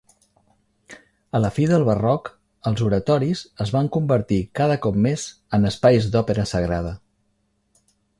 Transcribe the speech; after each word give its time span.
A 1.39 1.41
la 1.41 1.49
fi 1.57 1.65
del 1.71 1.83
barroc, 1.89 2.31
els 2.71 2.81
oratoris 2.85 3.43
es 3.65 3.73
van 3.75 3.89
convertir 3.97 4.39
cada 4.61 4.79
cop 4.87 4.97
més 5.07 5.27
en 5.59 5.69
espais 5.71 6.09
d'òpera 6.17 6.47
sagrada. 6.55 6.95